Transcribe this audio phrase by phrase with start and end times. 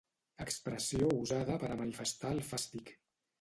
[0.45, 2.93] Expressió usada per a manifestar el fàstic